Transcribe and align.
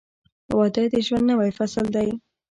•واده 0.57 0.83
د 0.93 0.95
ژوند 1.05 1.25
نوی 1.31 1.51
فصل 1.57 1.85
دی. 1.95 2.09